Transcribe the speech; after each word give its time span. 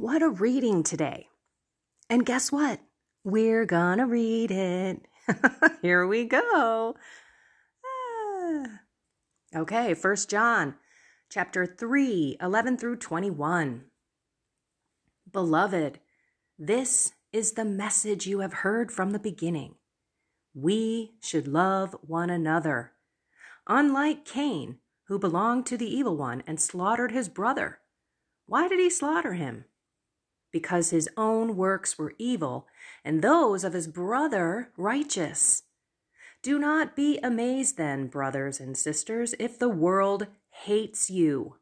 What 0.00 0.22
a 0.22 0.30
reading 0.30 0.82
today. 0.82 1.28
And 2.08 2.24
guess 2.24 2.50
what? 2.50 2.80
We're 3.22 3.66
gonna 3.66 4.06
read 4.06 4.50
it. 4.50 5.02
Here 5.82 6.06
we 6.06 6.24
go. 6.24 6.96
Ah. 7.84 8.64
Okay, 9.54 9.92
First 9.92 10.30
John 10.30 10.76
chapter 11.28 11.66
3, 11.66 12.38
11 12.40 12.78
through 12.78 12.96
21. 12.96 13.84
Beloved, 15.30 16.00
this 16.58 17.12
is 17.30 17.52
the 17.52 17.66
message 17.66 18.26
you 18.26 18.40
have 18.40 18.64
heard 18.64 18.90
from 18.90 19.10
the 19.10 19.18
beginning. 19.18 19.74
We 20.54 21.12
should 21.20 21.46
love 21.46 21.94
one 22.00 22.30
another. 22.30 22.92
Unlike 23.66 24.24
Cain, 24.24 24.78
who 25.08 25.18
belonged 25.18 25.66
to 25.66 25.76
the 25.76 25.94
evil 25.94 26.16
one 26.16 26.42
and 26.46 26.58
slaughtered 26.58 27.12
his 27.12 27.28
brother. 27.28 27.80
Why 28.46 28.66
did 28.66 28.80
he 28.80 28.88
slaughter 28.88 29.34
him? 29.34 29.66
Because 30.52 30.90
his 30.90 31.08
own 31.16 31.56
works 31.56 31.98
were 31.98 32.14
evil 32.18 32.66
and 33.04 33.22
those 33.22 33.64
of 33.64 33.72
his 33.72 33.86
brother 33.86 34.70
righteous. 34.76 35.62
Do 36.42 36.58
not 36.58 36.96
be 36.96 37.18
amazed 37.22 37.76
then, 37.76 38.06
brothers 38.06 38.60
and 38.60 38.76
sisters, 38.76 39.34
if 39.38 39.58
the 39.58 39.68
world 39.68 40.26
hates 40.50 41.10
you. 41.10 41.56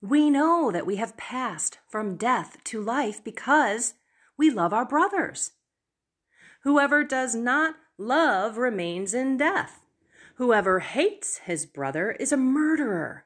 We 0.00 0.30
know 0.30 0.70
that 0.70 0.86
we 0.86 0.96
have 0.96 1.16
passed 1.16 1.78
from 1.88 2.16
death 2.16 2.58
to 2.64 2.80
life 2.80 3.22
because 3.22 3.94
we 4.36 4.50
love 4.50 4.72
our 4.72 4.86
brothers. 4.86 5.52
Whoever 6.62 7.04
does 7.04 7.34
not 7.34 7.76
love 7.98 8.58
remains 8.58 9.14
in 9.14 9.36
death. 9.36 9.80
Whoever 10.36 10.80
hates 10.80 11.38
his 11.38 11.64
brother 11.64 12.12
is 12.12 12.32
a 12.32 12.36
murderer. 12.36 13.24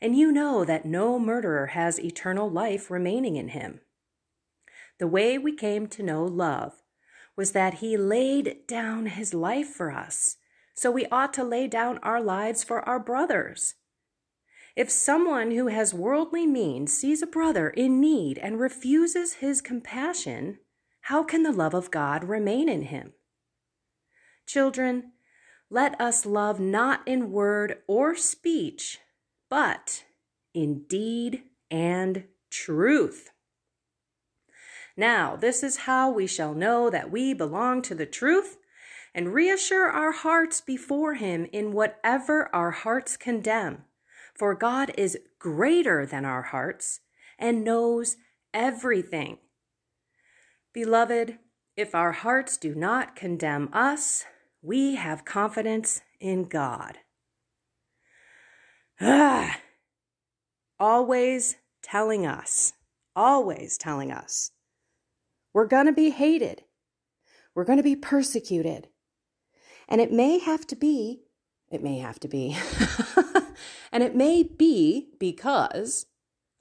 And 0.00 0.16
you 0.16 0.30
know 0.30 0.64
that 0.64 0.84
no 0.84 1.18
murderer 1.18 1.68
has 1.68 1.98
eternal 2.00 2.48
life 2.50 2.90
remaining 2.90 3.36
in 3.36 3.48
him. 3.48 3.80
The 5.00 5.08
way 5.08 5.38
we 5.38 5.56
came 5.56 5.86
to 5.88 6.02
know 6.02 6.24
love 6.24 6.82
was 7.34 7.52
that 7.52 7.78
he 7.78 7.96
laid 7.96 8.66
down 8.68 9.06
his 9.06 9.32
life 9.32 9.68
for 9.68 9.90
us. 9.90 10.36
So 10.74 10.90
we 10.90 11.06
ought 11.06 11.32
to 11.34 11.42
lay 11.42 11.66
down 11.68 11.98
our 12.02 12.20
lives 12.20 12.62
for 12.62 12.86
our 12.86 13.00
brothers. 13.00 13.76
If 14.76 14.90
someone 14.90 15.52
who 15.52 15.68
has 15.68 15.94
worldly 15.94 16.46
means 16.46 16.92
sees 16.92 17.22
a 17.22 17.26
brother 17.26 17.70
in 17.70 17.98
need 17.98 18.36
and 18.36 18.60
refuses 18.60 19.34
his 19.34 19.62
compassion, 19.62 20.58
how 21.02 21.24
can 21.24 21.44
the 21.44 21.52
love 21.52 21.72
of 21.72 21.90
God 21.90 22.24
remain 22.24 22.68
in 22.68 22.82
him? 22.82 23.14
Children, 24.46 25.12
let 25.70 25.98
us 25.98 26.26
love 26.26 26.60
not 26.60 27.08
in 27.08 27.32
word 27.32 27.78
or 27.86 28.14
speech, 28.14 28.98
but 29.48 30.04
in 30.52 30.82
deed 30.88 31.44
and 31.70 32.24
truth. 32.50 33.30
Now, 35.00 35.34
this 35.34 35.62
is 35.62 35.88
how 35.88 36.10
we 36.10 36.26
shall 36.26 36.52
know 36.52 36.90
that 36.90 37.10
we 37.10 37.32
belong 37.32 37.80
to 37.82 37.94
the 37.94 38.04
truth 38.04 38.58
and 39.14 39.32
reassure 39.32 39.88
our 39.88 40.12
hearts 40.12 40.60
before 40.60 41.14
Him 41.14 41.46
in 41.54 41.72
whatever 41.72 42.54
our 42.54 42.70
hearts 42.70 43.16
condemn. 43.16 43.84
For 44.34 44.54
God 44.54 44.92
is 44.98 45.16
greater 45.38 46.04
than 46.04 46.26
our 46.26 46.42
hearts 46.42 47.00
and 47.38 47.64
knows 47.64 48.18
everything. 48.52 49.38
Beloved, 50.74 51.38
if 51.78 51.94
our 51.94 52.12
hearts 52.12 52.58
do 52.58 52.74
not 52.74 53.16
condemn 53.16 53.70
us, 53.72 54.26
we 54.60 54.96
have 54.96 55.24
confidence 55.24 56.02
in 56.20 56.44
God. 56.44 56.98
Ah, 59.00 59.60
always 60.78 61.56
telling 61.80 62.26
us, 62.26 62.74
always 63.16 63.78
telling 63.78 64.12
us, 64.12 64.50
we're 65.52 65.66
going 65.66 65.86
to 65.86 65.92
be 65.92 66.10
hated. 66.10 66.62
We're 67.54 67.64
going 67.64 67.78
to 67.78 67.82
be 67.82 67.96
persecuted. 67.96 68.88
And 69.88 70.00
it 70.00 70.12
may 70.12 70.38
have 70.38 70.66
to 70.68 70.76
be, 70.76 71.22
it 71.70 71.82
may 71.82 71.98
have 71.98 72.20
to 72.20 72.28
be 72.28 72.56
And 73.92 74.02
it 74.02 74.14
may 74.14 74.42
be 74.42 75.08
because 75.18 76.06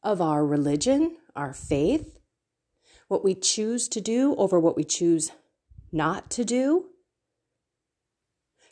of 0.01 0.21
our 0.21 0.45
religion, 0.45 1.17
our 1.35 1.53
faith, 1.53 2.19
what 3.07 3.23
we 3.23 3.35
choose 3.35 3.87
to 3.89 4.01
do 4.01 4.35
over 4.35 4.59
what 4.59 4.75
we 4.75 4.83
choose 4.83 5.31
not 5.91 6.29
to 6.31 6.45
do. 6.45 6.85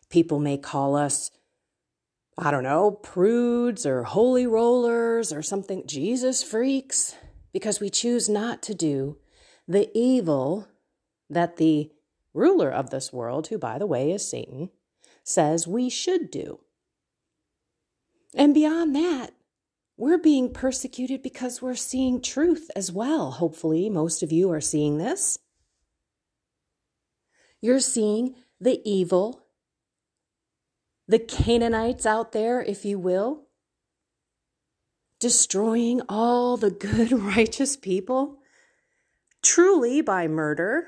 People 0.09 0.39
may 0.39 0.57
call 0.57 0.95
us, 0.95 1.31
I 2.37 2.51
don't 2.51 2.63
know, 2.63 2.91
prudes 2.91 3.85
or 3.85 4.03
holy 4.03 4.47
rollers 4.47 5.33
or 5.33 5.41
something, 5.41 5.85
Jesus 5.85 6.43
freaks, 6.43 7.15
because 7.51 7.79
we 7.79 7.89
choose 7.89 8.29
not 8.29 8.61
to 8.63 8.73
do 8.73 9.17
the 9.67 9.89
evil 9.97 10.67
that 11.29 11.57
the 11.57 11.91
ruler 12.33 12.69
of 12.69 12.89
this 12.89 13.11
world, 13.11 13.47
who 13.47 13.57
by 13.57 13.77
the 13.77 13.87
way 13.87 14.11
is 14.11 14.27
Satan, 14.27 14.69
says 15.23 15.67
we 15.67 15.89
should 15.89 16.31
do. 16.31 16.59
And 18.33 18.53
beyond 18.53 18.95
that, 18.95 19.31
we're 19.97 20.19
being 20.19 20.53
persecuted 20.53 21.23
because 21.23 21.61
we're 21.61 21.75
seeing 21.75 22.21
truth 22.21 22.69
as 22.75 22.91
well. 22.91 23.31
Hopefully, 23.31 23.89
most 23.89 24.21
of 24.21 24.31
you 24.31 24.51
are 24.51 24.61
seeing 24.61 24.99
this. 24.99 25.39
You're 27.61 27.79
seeing 27.79 28.35
the 28.61 28.79
evil, 28.85 29.47
the 31.07 31.17
Canaanites 31.19 32.05
out 32.05 32.31
there, 32.31 32.61
if 32.61 32.85
you 32.85 32.99
will, 32.99 33.47
destroying 35.19 36.01
all 36.07 36.57
the 36.57 36.69
good, 36.69 37.11
righteous 37.35 37.75
people, 37.75 38.37
truly 39.47 40.01
by 40.01 40.27
murder, 40.27 40.87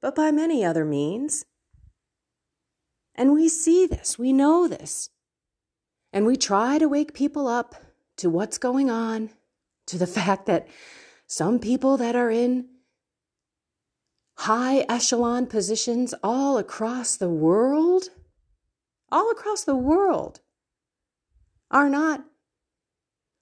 but 0.00 0.14
by 0.14 0.30
many 0.30 0.64
other 0.64 0.84
means. 0.84 1.44
And 3.14 3.34
we 3.34 3.50
see 3.50 3.86
this, 3.86 4.18
we 4.18 4.32
know 4.32 4.66
this. 4.66 5.10
And 6.10 6.24
we 6.24 6.36
try 6.36 6.78
to 6.78 6.88
wake 6.88 7.12
people 7.12 7.46
up 7.46 7.74
to 8.16 8.30
what's 8.30 8.56
going 8.56 8.90
on, 8.90 9.30
to 9.86 9.98
the 9.98 10.06
fact 10.18 10.46
that 10.46 10.66
some 11.26 11.58
people 11.58 11.98
that 11.98 12.16
are 12.16 12.30
in 12.30 12.68
high 14.38 14.86
echelon 14.88 15.46
positions 15.46 16.14
all 16.22 16.56
across 16.56 17.16
the 17.16 17.28
world, 17.28 18.04
all 19.12 19.30
across 19.30 19.64
the 19.64 19.76
world, 19.76 20.40
are 21.70 21.90
not 21.90 22.24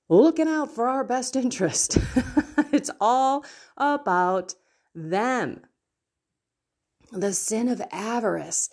looking 0.09 0.49
out 0.49 0.71
for 0.71 0.89
our 0.89 1.05
best 1.05 1.37
interest. 1.37 1.99
it's 2.73 2.91
all 3.01 3.45
about 3.77 4.55
them. 4.95 5.63
The 7.13 7.33
sin 7.33 7.69
of 7.69 7.83
avarice, 7.93 8.71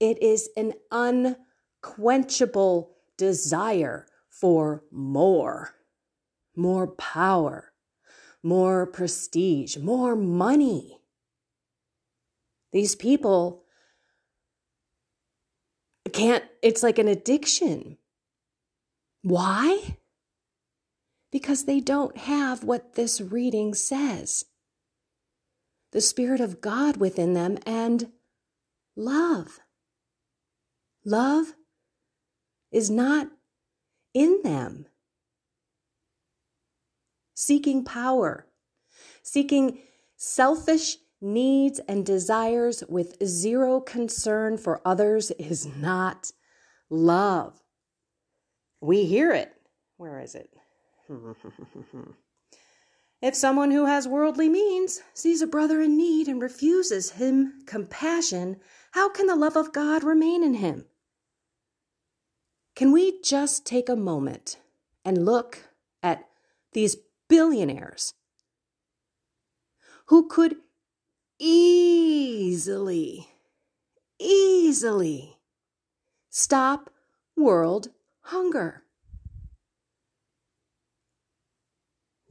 it 0.00 0.22
is 0.22 0.48
an 0.56 0.74
unquenchable 0.90 2.96
desire 3.16 4.06
for 4.28 4.84
more, 4.90 5.74
more 6.56 6.86
power, 6.86 7.72
more 8.42 8.86
prestige, 8.86 9.76
more 9.76 10.16
money. 10.16 10.98
These 12.72 12.96
people 12.96 13.64
can't, 16.12 16.44
it's 16.62 16.82
like 16.82 16.98
an 16.98 17.08
addiction. 17.08 17.98
Why? 19.22 19.96
Because 21.32 21.64
they 21.64 21.80
don't 21.80 22.16
have 22.16 22.62
what 22.62 22.94
this 22.94 23.20
reading 23.20 23.74
says 23.74 24.44
the 25.92 26.00
Spirit 26.00 26.40
of 26.40 26.60
God 26.60 26.96
within 26.96 27.34
them 27.34 27.58
and 27.66 28.12
love. 28.96 29.60
Love 31.04 31.54
is 32.70 32.90
not 32.90 33.28
in 34.14 34.40
them. 34.42 34.86
Seeking 37.34 37.84
power, 37.84 38.46
seeking 39.22 39.78
selfish 40.16 40.96
needs 41.20 41.80
and 41.88 42.06
desires 42.06 42.82
with 42.88 43.22
zero 43.24 43.80
concern 43.80 44.56
for 44.56 44.80
others 44.84 45.30
is 45.32 45.66
not 45.76 46.32
love. 46.88 47.62
We 48.80 49.04
hear 49.04 49.32
it. 49.32 49.52
Where 49.96 50.20
is 50.20 50.34
it? 50.34 50.50
if 53.22 53.34
someone 53.34 53.70
who 53.70 53.86
has 53.86 54.08
worldly 54.08 54.48
means 54.48 55.00
sees 55.14 55.42
a 55.42 55.46
brother 55.46 55.80
in 55.80 55.96
need 55.96 56.28
and 56.28 56.40
refuses 56.42 57.12
him 57.12 57.62
compassion, 57.66 58.56
how 58.92 59.08
can 59.08 59.26
the 59.26 59.36
love 59.36 59.56
of 59.56 59.72
God 59.72 60.04
remain 60.04 60.42
in 60.42 60.54
him? 60.54 60.86
Can 62.74 62.92
we 62.92 63.20
just 63.22 63.66
take 63.66 63.88
a 63.88 63.96
moment 63.96 64.58
and 65.04 65.24
look 65.24 65.68
at 66.02 66.28
these 66.72 66.96
billionaires 67.28 68.14
who 70.06 70.28
could 70.28 70.56
easily, 71.38 73.28
easily 74.18 75.38
stop 76.30 76.90
world 77.36 77.88
hunger? 78.22 78.84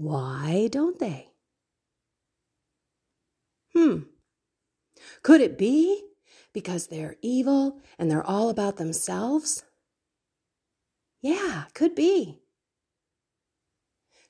Why 0.01 0.67
don't 0.71 0.97
they? 0.97 1.27
Hmm. 3.75 3.99
Could 5.21 5.41
it 5.41 5.59
be 5.59 6.03
because 6.53 6.87
they're 6.87 7.17
evil 7.21 7.79
and 7.99 8.09
they're 8.09 8.25
all 8.25 8.49
about 8.49 8.77
themselves? 8.77 9.63
Yeah, 11.21 11.65
could 11.75 11.93
be. 11.93 12.39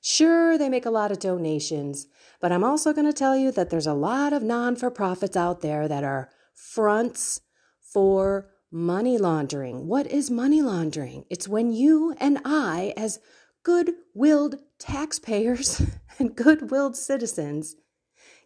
Sure, 0.02 0.58
they 0.58 0.68
make 0.68 0.84
a 0.84 0.90
lot 0.90 1.10
of 1.10 1.18
donations, 1.18 2.06
but 2.38 2.52
I'm 2.52 2.64
also 2.64 2.92
going 2.92 3.06
to 3.06 3.12
tell 3.14 3.34
you 3.34 3.50
that 3.52 3.70
there's 3.70 3.86
a 3.86 3.94
lot 3.94 4.34
of 4.34 4.42
non 4.42 4.76
for 4.76 4.90
profits 4.90 5.38
out 5.38 5.62
there 5.62 5.88
that 5.88 6.04
are 6.04 6.28
fronts 6.54 7.40
for 7.80 8.50
money 8.70 9.16
laundering. 9.16 9.86
What 9.86 10.06
is 10.06 10.30
money 10.30 10.60
laundering? 10.60 11.24
It's 11.30 11.48
when 11.48 11.72
you 11.72 12.14
and 12.20 12.40
I, 12.44 12.92
as 12.94 13.20
good 13.62 13.92
willed 14.14 14.56
taxpayers 14.78 15.82
and 16.18 16.36
good 16.36 16.70
willed 16.70 16.96
citizens, 16.96 17.76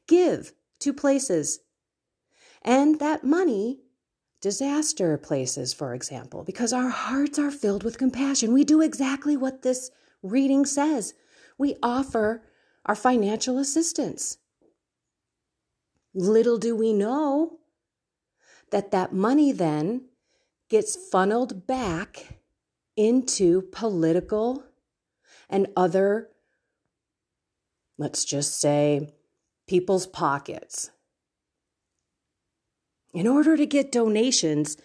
give 0.07 0.53
to 0.81 0.93
places. 0.93 1.61
And 2.63 2.99
that 2.99 3.25
money, 3.25 3.81
disaster 4.41 5.17
places, 5.17 5.73
for 5.73 5.95
example, 5.95 6.45
because 6.45 6.73
our 6.73 6.89
hearts 6.89 7.39
are 7.39 7.51
filled 7.51 7.85
with 7.85 7.99
compassion. 7.99 8.53
We 8.53 8.65
do 8.65 8.81
exactly 8.81 9.37
what 9.37 9.63
this 9.63 9.91
reading 10.23 10.67
says 10.67 11.15
we 11.59 11.77
offer 11.83 12.43
our 12.85 12.95
financial 12.95 13.59
assistance. 13.59 14.39
Little 16.15 16.59
do 16.59 16.75
we 16.77 16.93
know 16.93 17.59
that 18.71 18.91
that 18.91 19.13
money 19.13 19.53
then 19.53 20.07
gets 20.69 20.97
funneled 20.97 21.67
back 21.67 22.41
into 22.97 23.63
political 23.73 24.65
and 25.49 25.69
other, 25.77 26.29
let's 27.99 28.25
just 28.25 28.61
say, 28.61 29.13
people's 29.67 30.07
pockets. 30.07 30.91
In 33.15 33.27
order 33.27 33.57
to 33.57 33.67
get 33.67 33.93
donations, 33.93 34.77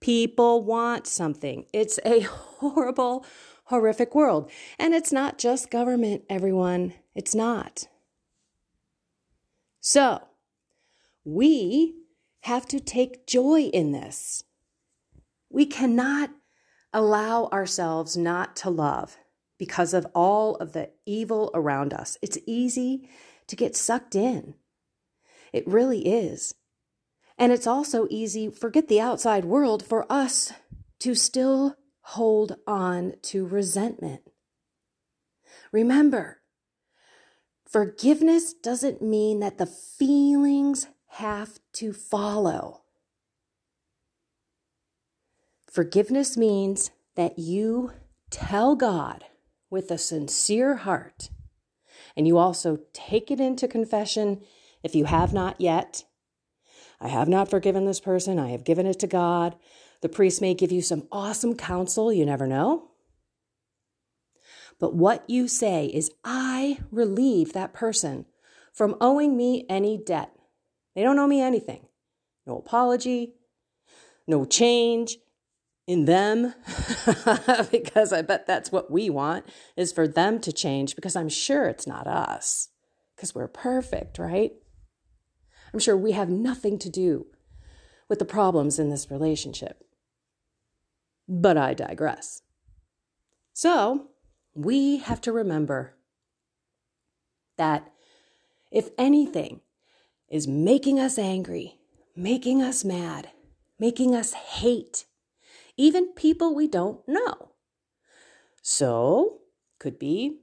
people 0.00 0.62
want 0.62 1.06
something. 1.06 1.66
It's 1.72 1.98
a 2.04 2.20
horrible, 2.60 3.24
horrific 3.64 4.14
world. 4.14 4.50
And 4.78 4.94
it's 4.94 5.12
not 5.12 5.38
just 5.38 5.70
government, 5.70 6.24
everyone. 6.28 6.94
It's 7.14 7.34
not. 7.34 7.88
So, 9.80 10.22
we 11.24 11.96
have 12.40 12.66
to 12.66 12.80
take 12.80 13.26
joy 13.26 13.62
in 13.62 13.92
this. 13.92 14.44
We 15.50 15.66
cannot 15.66 16.30
allow 16.92 17.46
ourselves 17.46 18.16
not 18.16 18.54
to 18.56 18.70
love 18.70 19.16
because 19.62 19.94
of 19.94 20.04
all 20.12 20.56
of 20.56 20.72
the 20.72 20.90
evil 21.06 21.48
around 21.54 21.94
us. 21.94 22.18
It's 22.20 22.36
easy 22.48 23.08
to 23.46 23.54
get 23.54 23.76
sucked 23.76 24.16
in. 24.16 24.54
It 25.52 25.64
really 25.68 26.00
is. 26.00 26.52
And 27.38 27.52
it's 27.52 27.68
also 27.68 28.08
easy, 28.10 28.50
forget 28.50 28.88
the 28.88 29.00
outside 29.00 29.44
world, 29.44 29.86
for 29.86 30.04
us 30.10 30.52
to 30.98 31.14
still 31.14 31.76
hold 32.00 32.56
on 32.66 33.12
to 33.22 33.46
resentment. 33.46 34.22
Remember, 35.70 36.40
forgiveness 37.64 38.52
doesn't 38.52 39.00
mean 39.00 39.38
that 39.38 39.58
the 39.58 39.66
feelings 39.66 40.88
have 41.06 41.60
to 41.74 41.92
follow. 41.92 42.82
Forgiveness 45.70 46.36
means 46.36 46.90
that 47.14 47.38
you 47.38 47.92
tell 48.28 48.74
God 48.74 49.26
with 49.72 49.90
a 49.90 49.98
sincere 49.98 50.76
heart, 50.76 51.30
and 52.16 52.28
you 52.28 52.36
also 52.36 52.78
take 52.92 53.30
it 53.30 53.40
into 53.40 53.66
confession 53.66 54.42
if 54.82 54.94
you 54.94 55.06
have 55.06 55.32
not 55.32 55.60
yet. 55.60 56.04
I 57.00 57.08
have 57.08 57.28
not 57.28 57.48
forgiven 57.48 57.86
this 57.86 57.98
person. 57.98 58.38
I 58.38 58.50
have 58.50 58.64
given 58.64 58.86
it 58.86 59.00
to 59.00 59.06
God. 59.06 59.56
The 60.02 60.08
priest 60.08 60.40
may 60.40 60.54
give 60.54 60.70
you 60.70 60.82
some 60.82 61.08
awesome 61.10 61.56
counsel, 61.56 62.12
you 62.12 62.26
never 62.26 62.46
know. 62.46 62.90
But 64.78 64.94
what 64.94 65.24
you 65.28 65.48
say 65.48 65.86
is, 65.86 66.10
I 66.22 66.78
relieve 66.90 67.52
that 67.52 67.72
person 67.72 68.26
from 68.72 68.96
owing 69.00 69.36
me 69.36 69.64
any 69.68 69.96
debt. 69.96 70.32
They 70.94 71.02
don't 71.02 71.18
owe 71.18 71.26
me 71.26 71.40
anything. 71.40 71.86
No 72.46 72.58
apology, 72.58 73.34
no 74.26 74.44
change 74.44 75.16
in 75.86 76.04
them, 76.04 76.54
because 77.70 78.12
I 78.12 78.22
bet 78.22 78.46
that's 78.46 78.70
what 78.70 78.90
we 78.90 79.10
want, 79.10 79.46
is 79.76 79.92
for 79.92 80.06
them 80.06 80.40
to 80.40 80.52
change, 80.52 80.94
because 80.94 81.16
I'm 81.16 81.28
sure 81.28 81.66
it's 81.68 81.86
not 81.86 82.06
us, 82.06 82.68
because 83.16 83.34
we're 83.34 83.48
perfect, 83.48 84.18
right? 84.18 84.52
I'm 85.72 85.80
sure 85.80 85.96
we 85.96 86.12
have 86.12 86.28
nothing 86.28 86.78
to 86.80 86.88
do 86.88 87.26
with 88.08 88.18
the 88.18 88.24
problems 88.24 88.78
in 88.78 88.90
this 88.90 89.10
relationship. 89.10 89.84
But 91.28 91.56
I 91.56 91.74
digress. 91.74 92.42
So, 93.52 94.08
we 94.54 94.98
have 94.98 95.20
to 95.22 95.32
remember 95.32 95.94
that 97.56 97.90
if 98.70 98.90
anything 98.98 99.60
is 100.28 100.46
making 100.46 100.98
us 100.98 101.18
angry, 101.18 101.78
making 102.16 102.62
us 102.62 102.84
mad, 102.84 103.30
making 103.78 104.14
us 104.14 104.32
hate, 104.32 105.06
even 105.76 106.12
people 106.12 106.54
we 106.54 106.68
don't 106.68 107.00
know. 107.06 107.52
So, 108.62 109.40
could 109.78 109.98
be 109.98 110.38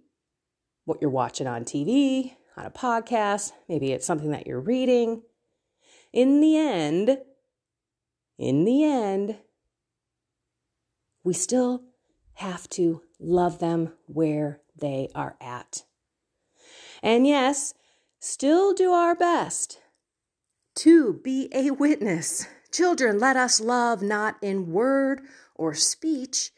what 0.86 1.00
you're 1.02 1.10
watching 1.10 1.48
on 1.48 1.64
TV, 1.64 2.36
on 2.58 2.66
a 2.66 2.72
podcast, 2.72 3.52
maybe 3.68 3.92
it's 3.92 4.06
something 4.06 4.32
that 4.32 4.48
you're 4.48 4.60
reading. 4.60 5.22
In 6.12 6.42
the 6.42 6.58
end, 6.58 7.20
in 8.38 8.66
the 8.66 8.84
end, 8.84 9.38
we 11.24 11.34
still 11.34 11.84
have 12.34 12.68
to 12.70 13.02
love 13.20 13.60
them 13.60 13.94
where 14.08 14.62
they 14.76 15.10
are 15.14 15.36
at. 15.40 15.84
And 17.04 17.28
yes, 17.28 17.74
still 18.20 18.74
do 18.74 18.92
our 18.92 19.16
best 19.16 19.80
to 20.76 21.20
be 21.24 21.50
a 21.54 21.72
witness. 21.72 22.48
Children, 22.72 23.20
let 23.20 23.36
us 23.36 23.60
love 23.60 24.02
not 24.02 24.36
in 24.42 24.72
word 24.72 25.22
or 25.56 25.74
speech, 25.74 26.52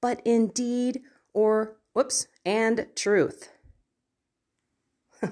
but 0.00 0.20
in 0.24 0.48
deed 0.48 1.02
or, 1.34 1.76
whoops, 1.92 2.26
and 2.44 2.86
truth. 2.96 3.50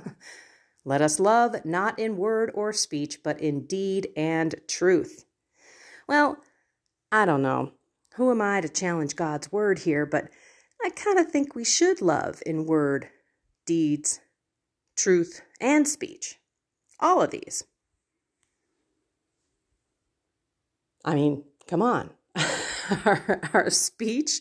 let 0.84 1.00
us 1.00 1.18
love 1.18 1.64
not 1.64 1.98
in 1.98 2.16
word 2.16 2.50
or 2.54 2.72
speech, 2.72 3.18
but 3.22 3.40
in 3.40 3.66
deed 3.66 4.08
and 4.16 4.56
truth. 4.68 5.24
Well, 6.06 6.38
I 7.10 7.24
don't 7.24 7.42
know 7.42 7.72
who 8.16 8.30
am 8.30 8.40
I 8.40 8.62
to 8.62 8.68
challenge 8.68 9.14
God's 9.14 9.52
word 9.52 9.80
here? 9.80 10.06
But 10.06 10.28
I 10.82 10.88
kind 10.90 11.18
of 11.18 11.30
think 11.30 11.54
we 11.54 11.64
should 11.64 12.00
love 12.00 12.42
in 12.46 12.66
word, 12.66 13.08
deeds, 13.66 14.20
truth, 14.96 15.42
and 15.60 15.86
speech. 15.86 16.36
All 16.98 17.20
of 17.20 17.30
these. 17.30 17.64
I 21.06 21.14
mean, 21.14 21.44
come 21.66 21.80
on. 21.80 22.10
our, 23.06 23.40
our 23.54 23.70
speech 23.70 24.40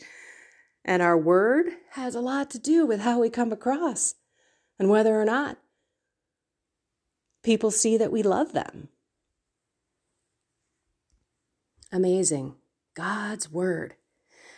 and 0.83 1.01
our 1.01 1.17
word 1.17 1.67
has 1.91 2.15
a 2.15 2.19
lot 2.19 2.49
to 2.51 2.59
do 2.59 2.85
with 2.85 3.01
how 3.01 3.21
we 3.21 3.29
come 3.29 3.51
across 3.51 4.15
and 4.77 4.89
whether 4.89 5.19
or 5.19 5.25
not 5.25 5.57
people 7.43 7.71
see 7.71 7.95
that 7.97 8.11
we 8.11 8.23
love 8.23 8.51
them. 8.51 8.89
Amazing. 11.91 12.55
God's 12.95 13.51
Word. 13.51 13.95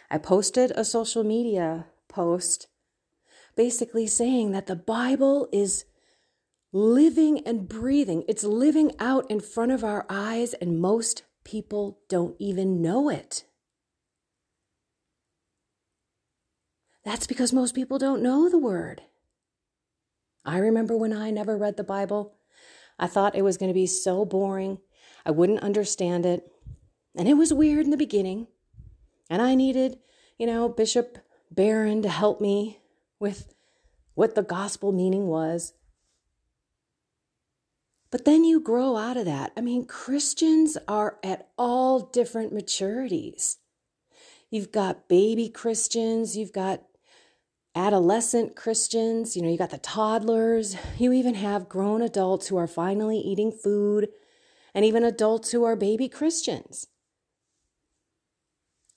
I 0.10 0.18
posted 0.18 0.72
a 0.72 0.86
social 0.86 1.24
media 1.24 1.88
post 2.08 2.68
basically 3.56 4.08
saying 4.08 4.52
that 4.52 4.68
the 4.68 4.76
Bible 4.76 5.50
is 5.52 5.86
living 6.72 7.46
and 7.46 7.68
breathing. 7.68 8.24
It's 8.28 8.44
living 8.44 8.92
out 9.00 9.30
in 9.30 9.40
front 9.40 9.72
of 9.72 9.84
our 9.84 10.06
eyes, 10.10 10.54
and 10.54 10.80
most 10.80 11.24
people 11.48 11.98
don't 12.10 12.36
even 12.40 12.82
know 12.82 13.10
it. 13.10 13.46
That's 17.06 17.26
because 17.26 17.54
most 17.54 17.74
people 17.74 17.98
don't 17.98 18.22
know 18.22 18.50
the 18.50 18.58
Word. 18.58 19.04
I 20.44 20.58
remember 20.58 20.98
when 20.98 21.14
I 21.14 21.32
never 21.32 21.58
read 21.58 21.78
the 21.78 21.86
Bible, 21.86 22.36
I 23.00 23.08
thought 23.08 23.36
it 23.36 23.44
was 23.44 23.56
going 23.56 23.70
to 23.70 23.74
be 23.74 23.88
so 23.88 24.26
boring. 24.26 24.80
I 25.26 25.32
wouldn't 25.32 25.64
understand 25.64 26.26
it. 26.26 26.52
And 27.16 27.30
it 27.30 27.36
was 27.36 27.54
weird 27.54 27.86
in 27.86 27.92
the 27.92 27.98
beginning. 27.98 28.48
And 29.30 29.42
I 29.42 29.56
needed, 29.56 30.00
you 30.38 30.48
know, 30.48 30.68
Bishop 30.68 31.18
Barron 31.50 32.02
to 32.02 32.10
help 32.10 32.42
me 32.42 32.80
with 33.22 33.54
what 34.16 34.36
the 34.36 34.44
gospel 34.44 34.92
meaning 34.92 35.28
was. 35.28 35.72
But 38.10 38.26
then 38.26 38.44
you 38.44 38.60
grow 38.60 38.96
out 38.96 39.18
of 39.18 39.26
that. 39.26 39.52
I 39.58 39.62
mean, 39.62 39.86
Christians 39.86 40.78
are 40.88 41.18
at 41.24 41.50
all 41.58 42.00
different 42.00 42.54
maturities. 42.54 43.58
You've 44.50 44.72
got 44.72 45.10
baby 45.10 45.50
Christians, 45.50 46.38
you've 46.38 46.54
got 46.54 46.84
adolescent 47.76 48.56
Christians, 48.56 49.36
you 49.36 49.42
know, 49.42 49.50
you 49.50 49.58
got 49.58 49.72
the 49.72 49.78
toddlers, 49.78 50.78
you 50.98 51.12
even 51.12 51.36
have 51.36 51.70
grown 51.70 52.02
adults 52.02 52.48
who 52.48 52.58
are 52.58 52.68
finally 52.68 53.20
eating 53.20 53.52
food, 53.52 54.08
and 54.74 54.86
even 54.86 55.04
adults 55.04 55.52
who 55.52 55.64
are 55.64 55.76
baby 55.76 56.08
Christians. 56.08 56.88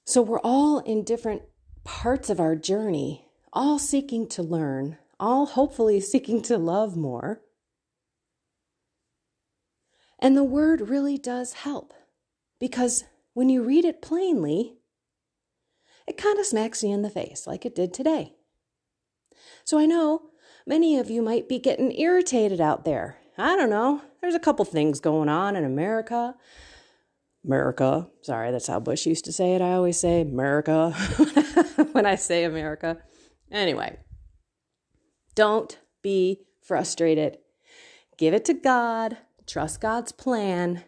So 0.06 0.22
we're 0.22 0.40
all 0.40 0.78
in 0.78 1.04
different 1.04 1.42
parts 1.84 2.30
of 2.30 2.40
our 2.40 2.56
journey, 2.56 3.26
all 3.52 3.78
seeking 3.78 4.28
to 4.28 4.42
learn, 4.42 4.98
all 5.18 5.46
hopefully 5.46 6.00
seeking 6.12 6.42
to 6.42 6.56
love 6.56 6.96
more. 6.96 7.42
And 10.20 10.36
the 10.36 10.44
word 10.44 10.88
really 10.88 11.16
does 11.16 11.54
help 11.54 11.94
because 12.58 13.04
when 13.32 13.48
you 13.48 13.62
read 13.62 13.84
it 13.84 14.02
plainly, 14.02 14.76
it 16.06 16.18
kind 16.18 16.38
of 16.38 16.46
smacks 16.46 16.82
you 16.82 16.92
in 16.92 17.02
the 17.02 17.10
face 17.10 17.46
like 17.46 17.64
it 17.64 17.74
did 17.74 17.94
today. 17.94 18.34
So 19.64 19.78
I 19.78 19.86
know 19.86 20.30
many 20.66 20.98
of 20.98 21.10
you 21.10 21.22
might 21.22 21.48
be 21.48 21.58
getting 21.58 21.98
irritated 21.98 22.60
out 22.60 22.84
there. 22.84 23.18
I 23.38 23.56
don't 23.56 23.70
know. 23.70 24.02
There's 24.20 24.34
a 24.34 24.40
couple 24.40 24.64
things 24.66 25.00
going 25.00 25.30
on 25.30 25.56
in 25.56 25.64
America. 25.64 26.34
America. 27.44 28.08
Sorry, 28.20 28.50
that's 28.50 28.66
how 28.66 28.80
Bush 28.80 29.06
used 29.06 29.24
to 29.24 29.32
say 29.32 29.54
it. 29.54 29.62
I 29.62 29.72
always 29.72 29.98
say 29.98 30.20
America 30.20 30.90
when 31.92 32.04
I 32.04 32.16
say 32.16 32.44
America. 32.44 32.98
Anyway, 33.50 33.96
don't 35.34 35.78
be 36.02 36.42
frustrated. 36.62 37.38
Give 38.18 38.34
it 38.34 38.44
to 38.46 38.54
God, 38.54 39.16
trust 39.50 39.80
God's 39.80 40.12
plan, 40.12 40.84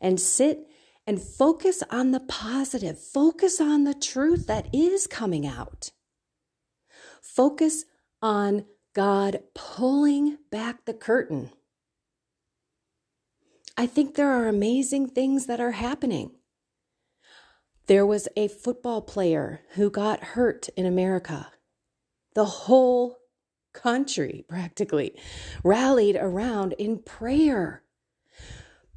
and 0.00 0.20
sit 0.20 0.66
and 1.06 1.20
focus 1.20 1.82
on 1.90 2.10
the 2.10 2.20
positive. 2.20 2.98
Focus 2.98 3.60
on 3.60 3.84
the 3.84 3.94
truth 3.94 4.46
that 4.46 4.68
is 4.74 5.06
coming 5.06 5.46
out. 5.46 5.92
Focus 7.22 7.84
on 8.20 8.64
God 8.94 9.40
pulling 9.54 10.38
back 10.50 10.84
the 10.84 10.94
curtain. 10.94 11.50
I 13.76 13.86
think 13.86 14.14
there 14.14 14.30
are 14.30 14.48
amazing 14.48 15.08
things 15.08 15.46
that 15.46 15.60
are 15.60 15.72
happening. 15.72 16.32
There 17.86 18.06
was 18.06 18.26
a 18.36 18.48
football 18.48 19.02
player 19.02 19.60
who 19.74 19.90
got 19.90 20.24
hurt 20.34 20.68
in 20.76 20.86
America. 20.86 21.52
The 22.34 22.46
whole 22.46 23.18
country 23.74 24.44
practically 24.48 25.14
rallied 25.62 26.16
around 26.16 26.72
in 26.78 26.98
prayer. 26.98 27.82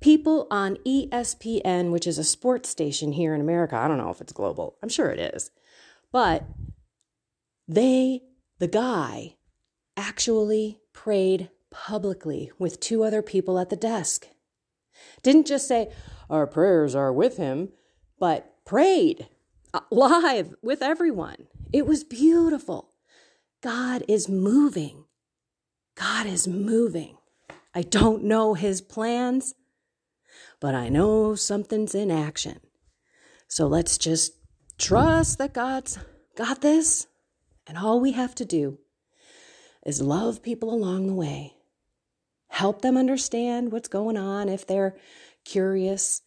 People 0.02 0.48
on 0.50 0.78
ESPN, 0.86 1.92
which 1.92 2.08
is 2.08 2.18
a 2.18 2.24
sports 2.24 2.70
station 2.70 3.12
here 3.12 3.36
in 3.36 3.42
America, 3.42 3.76
I 3.76 3.88
don't 3.88 3.98
know 3.98 4.10
if 4.10 4.22
it's 4.22 4.34
global, 4.34 4.78
I'm 4.82 4.90
sure 4.90 5.10
it 5.10 5.20
is, 5.36 5.52
but 6.12 6.46
they, 7.68 8.22
the 8.60 8.68
guy, 8.68 9.36
actually 9.98 10.80
prayed 10.94 11.50
publicly 11.70 12.52
with 12.58 12.80
two 12.80 13.04
other 13.04 13.22
people 13.22 13.60
at 13.60 13.70
the 13.70 13.76
desk. 13.76 14.28
Didn't 15.22 15.48
just 15.48 15.68
say, 15.68 15.92
Our 16.30 16.48
prayers 16.48 16.96
are 16.96 17.12
with 17.14 17.38
him, 17.38 17.70
but 18.20 18.56
prayed 18.66 19.28
uh, 19.74 19.82
live 19.92 20.56
with 20.62 20.82
everyone. 20.82 21.48
It 21.72 21.86
was 21.86 22.04
beautiful. 22.04 22.94
God 23.62 24.04
is 24.08 24.30
moving. 24.30 25.06
God 25.96 26.26
is 26.26 26.48
moving. 26.48 27.18
I 27.74 27.84
don't 27.84 28.24
know 28.24 28.56
his 28.56 28.82
plans, 28.82 29.54
but 30.60 30.76
I 30.76 30.90
know 30.90 31.36
something's 31.36 31.96
in 31.96 32.12
action. 32.12 32.60
So 33.48 33.68
let's 33.68 33.98
just 33.98 34.34
trust 34.78 35.38
that 35.38 35.54
God's 35.54 35.98
got 36.36 36.62
this 36.62 37.08
and 37.68 37.78
all 37.78 38.00
we 38.00 38.14
have 38.14 38.36
to 38.36 38.46
do 38.46 38.80
is 39.86 40.02
love 40.02 40.44
people 40.44 40.74
along 40.74 41.08
the 41.08 41.14
way, 41.14 41.56
help 42.50 42.82
them 42.82 42.98
understand 42.98 43.72
what's 43.72 43.88
going 43.88 44.18
on 44.18 44.50
if 44.50 44.66
they're 44.66 44.98
curious, 45.46 46.22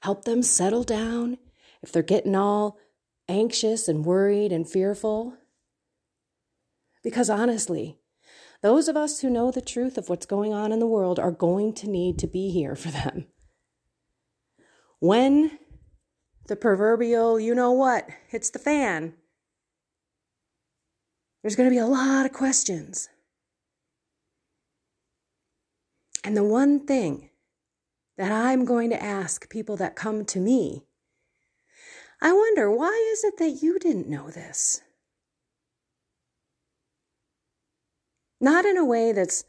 help 0.00 0.24
them 0.24 0.42
settle 0.42 0.82
down 0.82 1.38
if 1.82 1.90
they're 1.90 2.02
getting 2.02 2.36
all 2.36 2.78
anxious 3.28 3.88
and 3.88 4.04
worried 4.04 4.52
and 4.52 4.68
fearful. 4.68 5.34
Because 7.02 7.30
honestly, 7.30 7.98
those 8.60 8.88
of 8.88 8.96
us 8.96 9.20
who 9.20 9.30
know 9.30 9.50
the 9.50 9.60
truth 9.60 9.98
of 9.98 10.08
what's 10.08 10.26
going 10.26 10.52
on 10.52 10.70
in 10.70 10.78
the 10.78 10.86
world 10.86 11.18
are 11.18 11.32
going 11.32 11.72
to 11.74 11.88
need 11.88 12.18
to 12.18 12.26
be 12.26 12.50
here 12.50 12.76
for 12.76 12.90
them. 12.90 13.26
When 15.02 15.58
the 16.46 16.54
proverbial, 16.54 17.40
you 17.40 17.56
know 17.56 17.72
what, 17.72 18.08
hits 18.28 18.50
the 18.50 18.60
fan, 18.60 19.14
there's 21.42 21.56
going 21.56 21.68
to 21.68 21.74
be 21.74 21.78
a 21.80 21.86
lot 21.86 22.24
of 22.24 22.32
questions. 22.32 23.08
And 26.22 26.36
the 26.36 26.44
one 26.44 26.86
thing 26.86 27.30
that 28.16 28.30
I'm 28.30 28.64
going 28.64 28.90
to 28.90 29.02
ask 29.02 29.50
people 29.50 29.76
that 29.78 29.96
come 29.96 30.24
to 30.26 30.38
me, 30.38 30.84
I 32.20 32.32
wonder, 32.32 32.70
why 32.70 33.10
is 33.12 33.24
it 33.24 33.38
that 33.38 33.60
you 33.60 33.80
didn't 33.80 34.08
know 34.08 34.30
this? 34.30 34.82
Not 38.40 38.64
in 38.64 38.76
a 38.76 38.84
way 38.84 39.10
that's, 39.10 39.42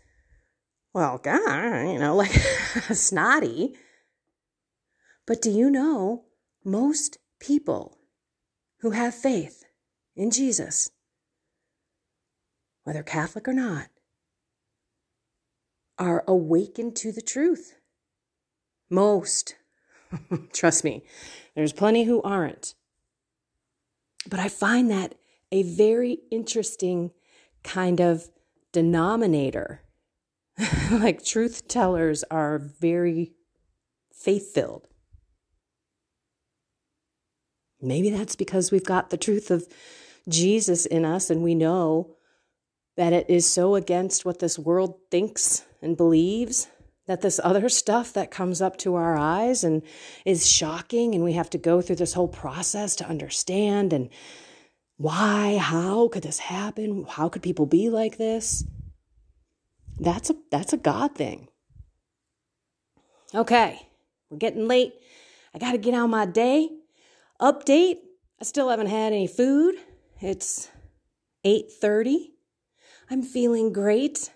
well, 0.96 1.20
God, 1.20 1.92
you 1.92 2.00
know, 2.00 2.16
like 2.16 2.32
snotty. 2.32 3.76
But 5.26 5.42
do 5.42 5.50
you 5.50 5.70
know 5.70 6.26
most 6.64 7.18
people 7.40 7.98
who 8.80 8.92
have 8.92 9.16
faith 9.16 9.64
in 10.16 10.32
Jesus 10.32 10.90
whether 12.84 13.04
Catholic 13.04 13.48
or 13.48 13.54
not, 13.54 13.88
are 15.98 16.24
awakened 16.28 16.96
to 16.98 17.12
the 17.12 17.22
truth. 17.22 17.76
Most. 18.90 19.56
Trust 20.54 20.84
me, 20.84 21.04
there's 21.56 21.74
plenty 21.74 22.04
who 22.04 22.22
aren't. 22.22 22.76
But 24.30 24.40
I 24.40 24.50
find 24.50 24.90
that 24.92 25.16
a 25.52 25.64
very 25.64 26.20
interesting 26.32 27.12
kind 27.64 28.00
of 28.00 28.30
denominator. 28.72 29.82
like 30.92 31.24
truth 31.24 31.68
tellers 31.68 32.24
are 32.30 32.60
very 32.60 33.34
faith 34.14 34.54
filled. 34.54 34.88
Maybe 37.84 38.10
that's 38.10 38.36
because 38.36 38.72
we've 38.72 38.86
got 38.86 39.10
the 39.10 39.18
truth 39.18 39.52
of 39.52 39.68
Jesus 40.28 40.86
in 40.86 41.06
us 41.06 41.30
and 41.30 41.44
we 41.44 41.56
know 41.56 42.16
that 42.96 43.14
it 43.14 43.30
is 43.30 43.46
so 43.46 43.76
against 43.76 44.26
what 44.26 44.40
this 44.40 44.58
world 44.58 44.96
thinks 45.12 45.66
and 45.82 45.98
believes 45.98 46.68
that 47.06 47.22
this 47.22 47.40
other 47.44 47.68
stuff 47.68 48.14
that 48.14 48.32
comes 48.32 48.62
up 48.62 48.78
to 48.78 48.96
our 48.96 49.18
eyes 49.18 49.64
and 49.64 49.82
is 50.26 50.50
shocking 50.50 51.14
and 51.14 51.24
we 51.24 51.34
have 51.34 51.50
to 51.50 51.58
go 51.58 51.82
through 51.82 51.98
this 51.98 52.14
whole 52.14 52.28
process 52.28 52.96
to 52.96 53.08
understand 53.08 53.92
and 53.92 54.10
why 54.98 55.58
how 55.58 56.08
could 56.08 56.24
this 56.24 56.40
happen? 56.40 57.06
How 57.10 57.28
could 57.28 57.42
people 57.42 57.66
be 57.66 57.90
like 57.90 58.18
this? 58.18 58.64
That's 60.00 60.30
a 60.30 60.36
that's 60.50 60.72
a 60.72 60.78
god 60.78 61.16
thing. 61.16 61.50
Okay 63.36 63.88
we're 64.34 64.40
getting 64.40 64.68
late. 64.68 64.96
I 65.54 65.60
got 65.60 65.74
to 65.74 65.78
get 65.78 65.94
on 65.94 66.10
my 66.10 66.26
day 66.26 66.70
update 67.44 67.98
i 68.42 68.44
still 68.44 68.70
haven't 68.70 68.88
had 68.88 69.14
any 69.14 69.28
food 69.28 69.76
it's 70.22 70.70
8:30 71.46 72.34
I'm 73.10 73.22
feeling 73.22 73.74
great. 73.74 74.32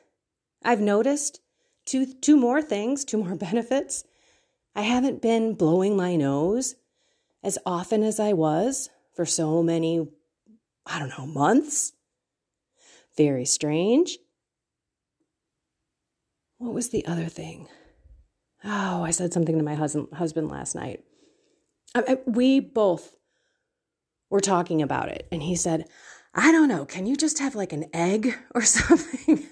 I've 0.64 0.82
noticed 0.82 1.42
two, 1.86 2.14
two 2.14 2.38
more 2.38 2.62
things, 2.62 3.06
two 3.06 3.18
more 3.18 3.36
benefits. 3.48 4.04
I 4.76 4.82
haven't 4.82 5.22
been 5.22 5.56
blowing 5.56 5.96
my 5.98 6.16
nose 6.16 6.76
as 7.44 7.58
often 7.66 8.04
as 8.04 8.20
I 8.20 8.34
was 8.34 8.90
for 9.16 9.26
so 9.26 9.64
many, 9.64 10.08
I 10.86 11.00
don't 11.00 11.10
know, 11.10 11.26
months. 11.26 11.94
Very 13.16 13.46
strange. 13.46 14.20
What 16.60 16.74
was 16.74 16.90
the 16.90 17.06
other 17.08 17.26
thing? 17.26 17.68
Oh, 18.64 19.04
I 19.04 19.12
said 19.12 19.34
something 19.34 19.58
to 19.58 19.64
my 19.64 19.76
husband, 19.76 20.10
husband 20.14 20.50
last 20.50 20.76
night. 20.76 21.04
We 22.26 22.60
both 22.60 23.16
were 24.30 24.40
talking 24.40 24.82
about 24.82 25.10
it, 25.10 25.28
and 25.32 25.42
he 25.42 25.56
said, 25.56 25.86
I 26.34 26.52
don't 26.52 26.68
know, 26.68 26.86
can 26.86 27.06
you 27.06 27.16
just 27.16 27.40
have 27.40 27.56
like 27.56 27.74
an 27.74 27.86
egg 27.94 28.38
or 28.54 28.62
something? 28.64 29.48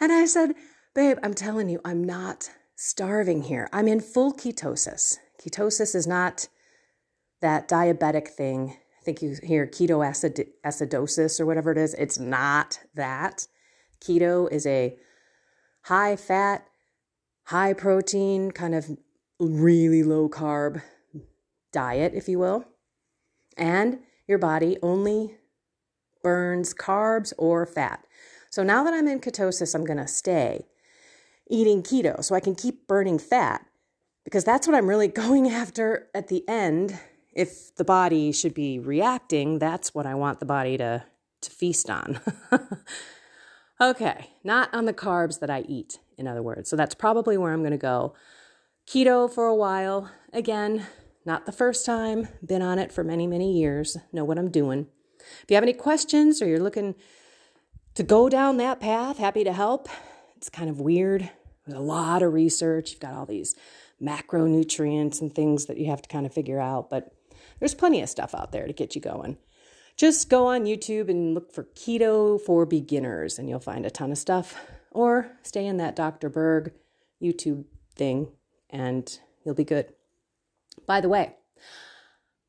and 0.00 0.12
I 0.12 0.26
said, 0.26 0.54
Babe, 0.94 1.18
I'm 1.22 1.34
telling 1.34 1.68
you, 1.68 1.80
I'm 1.84 2.04
not 2.04 2.50
starving 2.76 3.42
here. 3.42 3.68
I'm 3.72 3.88
in 3.88 4.00
full 4.00 4.32
ketosis. 4.32 5.16
Ketosis 5.42 5.94
is 5.94 6.06
not 6.06 6.48
that 7.40 7.68
diabetic 7.68 8.28
thing. 8.28 8.76
I 9.00 9.04
think 9.04 9.20
you 9.20 9.36
hear 9.42 9.66
ketoacidosis 9.66 11.40
or 11.40 11.46
whatever 11.46 11.72
it 11.72 11.78
is. 11.78 11.94
It's 11.94 12.18
not 12.18 12.78
that. 12.94 13.48
Keto 14.00 14.50
is 14.50 14.66
a 14.66 14.96
high 15.82 16.16
fat, 16.16 16.66
high 17.46 17.72
protein, 17.72 18.52
kind 18.52 18.74
of 18.74 18.96
really 19.40 20.02
low 20.02 20.28
carb 20.28 20.80
diet, 21.74 22.12
if 22.14 22.28
you 22.28 22.38
will. 22.38 22.64
And 23.58 23.98
your 24.26 24.38
body 24.38 24.78
only 24.82 25.36
burns 26.22 26.72
carbs 26.72 27.32
or 27.36 27.66
fat. 27.66 28.06
So 28.50 28.62
now 28.62 28.82
that 28.84 28.94
I'm 28.94 29.06
in 29.06 29.20
ketosis, 29.20 29.74
I'm 29.74 29.84
going 29.84 29.98
to 29.98 30.08
stay 30.08 30.66
eating 31.50 31.82
keto 31.82 32.24
so 32.24 32.34
I 32.34 32.40
can 32.40 32.54
keep 32.54 32.86
burning 32.86 33.18
fat 33.18 33.66
because 34.24 34.44
that's 34.44 34.66
what 34.66 34.74
I'm 34.74 34.88
really 34.88 35.08
going 35.24 35.48
after 35.48 36.08
at 36.14 36.28
the 36.28 36.48
end. 36.48 36.98
If 37.34 37.74
the 37.74 37.84
body 37.84 38.32
should 38.32 38.54
be 38.54 38.78
reacting, 38.78 39.58
that's 39.58 39.94
what 39.94 40.06
I 40.06 40.14
want 40.14 40.38
the 40.38 40.46
body 40.46 40.78
to, 40.78 41.04
to 41.42 41.50
feast 41.50 41.90
on. 41.90 42.20
okay, 43.80 44.30
not 44.44 44.72
on 44.72 44.84
the 44.84 44.94
carbs 44.94 45.40
that 45.40 45.50
I 45.50 45.64
eat, 45.68 45.98
in 46.16 46.28
other 46.28 46.42
words. 46.42 46.70
So 46.70 46.76
that's 46.76 46.94
probably 46.94 47.36
where 47.36 47.52
I'm 47.52 47.60
going 47.60 47.72
to 47.72 47.76
go. 47.76 48.14
Keto 48.86 49.28
for 49.28 49.46
a 49.46 49.54
while. 49.54 50.12
Again, 50.32 50.86
not 51.24 51.46
the 51.46 51.52
first 51.52 51.86
time, 51.86 52.28
been 52.44 52.62
on 52.62 52.78
it 52.78 52.92
for 52.92 53.02
many, 53.02 53.26
many 53.26 53.52
years, 53.52 53.96
know 54.12 54.24
what 54.24 54.38
I'm 54.38 54.50
doing. 54.50 54.86
If 55.42 55.46
you 55.48 55.54
have 55.54 55.64
any 55.64 55.72
questions 55.72 56.42
or 56.42 56.46
you're 56.46 56.58
looking 56.58 56.94
to 57.94 58.02
go 58.02 58.28
down 58.28 58.58
that 58.58 58.80
path, 58.80 59.18
happy 59.18 59.44
to 59.44 59.52
help. 59.52 59.88
It's 60.36 60.50
kind 60.50 60.68
of 60.68 60.80
weird. 60.80 61.30
There's 61.66 61.78
a 61.78 61.82
lot 61.82 62.22
of 62.22 62.32
research. 62.34 62.90
You've 62.90 63.00
got 63.00 63.14
all 63.14 63.26
these 63.26 63.54
macronutrients 64.02 65.20
and 65.20 65.34
things 65.34 65.66
that 65.66 65.78
you 65.78 65.86
have 65.86 66.02
to 66.02 66.08
kind 66.08 66.26
of 66.26 66.34
figure 66.34 66.60
out, 66.60 66.90
but 66.90 67.14
there's 67.58 67.74
plenty 67.74 68.02
of 68.02 68.08
stuff 68.08 68.34
out 68.34 68.52
there 68.52 68.66
to 68.66 68.72
get 68.72 68.94
you 68.94 69.00
going. 69.00 69.38
Just 69.96 70.28
go 70.28 70.48
on 70.48 70.64
YouTube 70.64 71.08
and 71.08 71.34
look 71.34 71.52
for 71.52 71.64
keto 71.64 72.40
for 72.40 72.66
beginners, 72.66 73.38
and 73.38 73.48
you'll 73.48 73.60
find 73.60 73.86
a 73.86 73.90
ton 73.90 74.10
of 74.10 74.18
stuff. 74.18 74.60
Or 74.90 75.30
stay 75.42 75.66
in 75.66 75.76
that 75.76 75.96
Dr. 75.96 76.28
Berg 76.28 76.72
YouTube 77.22 77.64
thing, 77.94 78.28
and 78.70 79.18
you'll 79.44 79.54
be 79.54 79.64
good. 79.64 79.92
By 80.86 81.00
the 81.00 81.08
way, 81.08 81.34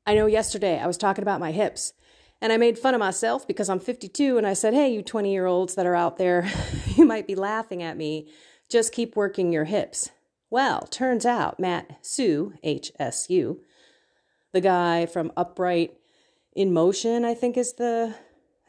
I 0.05 0.13
know 0.13 0.27
yesterday 0.27 0.79
I 0.79 0.87
was 0.87 0.97
talking 0.97 1.23
about 1.23 1.39
my 1.39 1.51
hips, 1.51 1.93
and 2.41 2.51
I 2.51 2.57
made 2.57 2.77
fun 2.77 2.93
of 2.93 2.99
myself 2.99 3.47
because 3.47 3.69
I'm 3.69 3.79
52, 3.79 4.37
and 4.37 4.45
I 4.45 4.53
said, 4.53 4.73
Hey, 4.73 4.93
you 4.93 5.01
20 5.01 5.31
year 5.31 5.45
olds 5.45 5.75
that 5.75 5.85
are 5.85 5.95
out 5.95 6.17
there, 6.17 6.49
you 6.95 7.05
might 7.05 7.27
be 7.27 7.35
laughing 7.35 7.81
at 7.81 7.97
me. 7.97 8.29
Just 8.69 8.93
keep 8.93 9.15
working 9.15 9.53
your 9.53 9.65
hips. 9.65 10.09
Well, 10.49 10.81
turns 10.81 11.25
out 11.25 11.59
Matt 11.59 11.97
Hsu, 12.01 12.53
HSU, 12.63 13.57
the 14.53 14.61
guy 14.61 15.05
from 15.05 15.31
Upright 15.35 15.97
in 16.55 16.73
Motion, 16.73 17.25
I 17.25 17.33
think 17.33 17.57
is 17.57 17.73
the, 17.73 18.15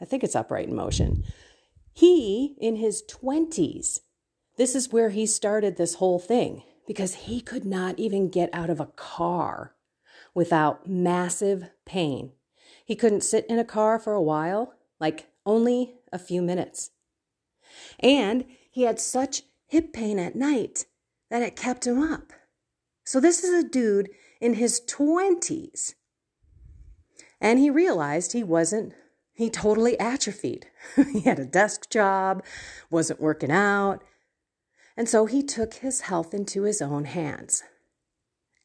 I 0.01 0.05
think 0.05 0.23
it's 0.23 0.35
Upright 0.35 0.67
in 0.67 0.75
Motion. 0.75 1.23
He, 1.93 2.55
in 2.59 2.75
his 2.75 3.03
20s, 3.09 3.99
this 4.57 4.75
is 4.75 4.91
where 4.91 5.09
he 5.09 5.25
started 5.25 5.77
this 5.77 5.95
whole 5.95 6.19
thing 6.19 6.63
because 6.87 7.13
he 7.13 7.41
could 7.41 7.65
not 7.65 7.99
even 7.99 8.29
get 8.29 8.49
out 8.53 8.71
of 8.71 8.79
a 8.79 8.87
car 8.87 9.75
without 10.33 10.87
massive 10.87 11.69
pain. 11.85 12.31
He 12.83 12.95
couldn't 12.95 13.21
sit 13.21 13.45
in 13.47 13.59
a 13.59 13.65
car 13.65 13.99
for 13.99 14.13
a 14.13 14.21
while, 14.21 14.73
like 14.99 15.27
only 15.45 15.95
a 16.11 16.17
few 16.17 16.41
minutes. 16.41 16.91
And 17.99 18.45
he 18.71 18.83
had 18.83 18.99
such 18.99 19.43
hip 19.67 19.91
pain 19.91 20.17
at 20.17 20.35
night 20.35 20.85
that 21.29 21.41
it 21.41 21.57
kept 21.57 21.85
him 21.85 22.01
up. 22.01 22.31
So, 23.03 23.19
this 23.19 23.43
is 23.43 23.63
a 23.63 23.67
dude 23.67 24.09
in 24.39 24.55
his 24.55 24.81
20s. 24.81 25.93
And 27.39 27.59
he 27.59 27.69
realized 27.69 28.31
he 28.31 28.43
wasn't, 28.43 28.93
he 29.33 29.49
totally 29.49 29.99
atrophied. 29.99 30.67
he 30.95 31.21
had 31.21 31.39
a 31.39 31.45
desk 31.45 31.89
job, 31.89 32.43
wasn't 32.89 33.21
working 33.21 33.51
out. 33.51 34.03
And 34.97 35.07
so 35.07 35.27
he 35.27 35.43
took 35.43 35.75
his 35.75 36.01
health 36.01 36.33
into 36.33 36.63
his 36.63 36.81
own 36.81 37.05
hands. 37.05 37.63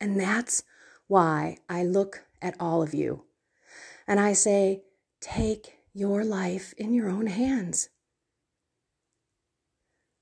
And 0.01 0.19
that's 0.19 0.65
why 1.07 1.59
I 1.69 1.85
look 1.85 2.25
at 2.41 2.57
all 2.59 2.83
of 2.83 2.95
you 2.95 3.25
and 4.09 4.19
I 4.19 4.33
say, 4.33 4.83
take 5.21 5.79
your 5.93 6.25
life 6.25 6.73
in 6.77 6.95
your 6.95 7.09
own 7.09 7.27
hands. 7.27 7.91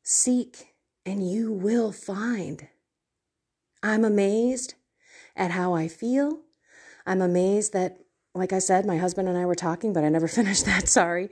Seek 0.03 0.75
and 1.07 1.29
you 1.29 1.53
will 1.53 1.93
find. 1.93 2.69
I'm 3.83 4.05
amazed 4.05 4.75
at 5.37 5.53
how 5.53 5.75
I 5.75 5.89
feel. 5.89 6.41
I'm 7.07 7.23
amazed 7.23 7.73
that, 7.73 7.99
like 8.35 8.53
I 8.53 8.59
said, 8.59 8.85
my 8.85 8.99
husband 8.99 9.29
and 9.29 9.39
I 9.39 9.47
were 9.47 9.55
talking, 9.55 9.93
but 9.93 10.05
I 10.05 10.09
never 10.09 10.29
finished 10.41 10.67
that. 10.67 10.89
Sorry. 10.89 11.31